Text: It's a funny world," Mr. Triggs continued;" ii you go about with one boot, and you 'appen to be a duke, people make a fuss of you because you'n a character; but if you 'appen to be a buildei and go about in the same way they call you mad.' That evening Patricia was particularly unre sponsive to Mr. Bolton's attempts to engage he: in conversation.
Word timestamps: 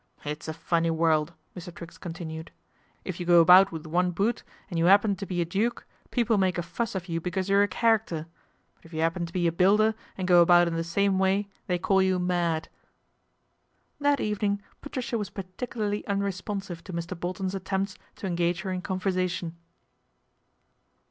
It's 0.25 0.47
a 0.47 0.53
funny 0.55 0.89
world," 0.89 1.33
Mr. 1.55 1.71
Triggs 1.71 1.99
continued;" 1.99 2.49
ii 3.05 3.13
you 3.17 3.23
go 3.23 3.39
about 3.39 3.71
with 3.71 3.85
one 3.85 4.09
boot, 4.09 4.41
and 4.67 4.79
you 4.79 4.87
'appen 4.87 5.15
to 5.17 5.27
be 5.27 5.41
a 5.41 5.45
duke, 5.45 5.85
people 6.09 6.39
make 6.39 6.57
a 6.57 6.63
fuss 6.63 6.95
of 6.95 7.07
you 7.07 7.21
because 7.21 7.49
you'n 7.49 7.61
a 7.61 7.67
character; 7.67 8.25
but 8.73 8.83
if 8.85 8.93
you 8.93 9.01
'appen 9.01 9.27
to 9.27 9.31
be 9.31 9.45
a 9.47 9.51
buildei 9.51 9.93
and 10.17 10.27
go 10.27 10.41
about 10.41 10.67
in 10.67 10.73
the 10.73 10.83
same 10.83 11.19
way 11.19 11.49
they 11.67 11.77
call 11.77 12.01
you 12.01 12.17
mad.' 12.17 12.67
That 13.99 14.19
evening 14.19 14.63
Patricia 14.81 15.19
was 15.19 15.29
particularly 15.29 16.01
unre 16.07 16.33
sponsive 16.33 16.83
to 16.85 16.93
Mr. 16.93 17.15
Bolton's 17.19 17.53
attempts 17.53 17.95
to 18.15 18.25
engage 18.25 18.63
he: 18.63 18.69
in 18.69 18.81
conversation. 18.81 19.55